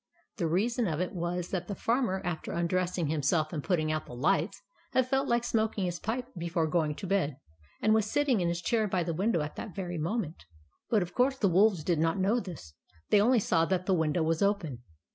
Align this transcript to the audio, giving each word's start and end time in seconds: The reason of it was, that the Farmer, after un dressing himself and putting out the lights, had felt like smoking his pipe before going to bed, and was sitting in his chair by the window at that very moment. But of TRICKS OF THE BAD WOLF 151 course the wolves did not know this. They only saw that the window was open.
The 0.37 0.47
reason 0.47 0.87
of 0.87 0.99
it 0.99 1.13
was, 1.13 1.49
that 1.49 1.67
the 1.67 1.75
Farmer, 1.75 2.23
after 2.25 2.55
un 2.55 2.65
dressing 2.65 3.05
himself 3.05 3.53
and 3.53 3.63
putting 3.63 3.91
out 3.91 4.07
the 4.07 4.15
lights, 4.15 4.59
had 4.93 5.07
felt 5.07 5.27
like 5.27 5.43
smoking 5.43 5.85
his 5.85 5.99
pipe 5.99 6.25
before 6.35 6.65
going 6.65 6.95
to 6.95 7.05
bed, 7.05 7.37
and 7.83 7.93
was 7.93 8.09
sitting 8.09 8.41
in 8.41 8.47
his 8.47 8.63
chair 8.63 8.87
by 8.87 9.03
the 9.03 9.13
window 9.13 9.41
at 9.41 9.57
that 9.57 9.75
very 9.75 9.99
moment. 9.99 10.43
But 10.89 11.03
of 11.03 11.09
TRICKS 11.13 11.35
OF 11.35 11.41
THE 11.41 11.47
BAD 11.49 11.53
WOLF 11.53 11.53
151 11.53 11.53
course 11.53 11.53
the 11.53 11.53
wolves 11.81 11.83
did 11.83 11.99
not 11.99 12.17
know 12.17 12.39
this. 12.39 12.73
They 13.11 13.21
only 13.21 13.39
saw 13.39 13.65
that 13.65 13.85
the 13.85 13.93
window 13.93 14.23
was 14.23 14.41
open. 14.41 14.79